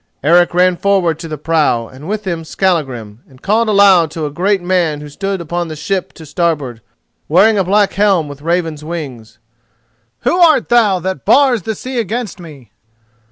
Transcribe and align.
Eric 0.23 0.55
ran 0.55 0.77
forward 0.77 1.19
to 1.19 1.27
the 1.27 1.37
prow, 1.37 1.87
and 1.87 2.09
with 2.09 2.25
him 2.25 2.43
Skallagrim, 2.43 3.19
and 3.29 3.39
called 3.43 3.69
aloud 3.69 4.09
to 4.09 4.25
a 4.25 4.31
great 4.31 4.63
man 4.63 4.99
who 4.99 5.09
stood 5.09 5.39
upon 5.39 5.67
the 5.67 5.75
ship 5.75 6.11
to 6.13 6.25
starboard, 6.25 6.81
wearing 7.29 7.59
a 7.59 7.63
black 7.63 7.93
helm 7.93 8.27
with 8.27 8.41
raven's 8.41 8.83
wings: 8.83 9.37
"Who 10.21 10.39
art 10.39 10.69
thou 10.69 10.97
that 11.01 11.23
bars 11.23 11.61
the 11.61 11.75
sea 11.75 11.99
against 11.99 12.39
me?" 12.39 12.71